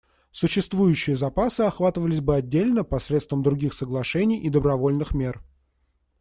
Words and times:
Существующие 0.31 1.15
запасы 1.15 1.61
охватывались 1.61 2.21
бы 2.21 2.33
отдельно 2.33 2.83
посредством 2.83 3.43
других 3.43 3.75
соглашений 3.75 4.39
и 4.41 4.49
добровольных 4.49 5.13
мер. 5.13 5.43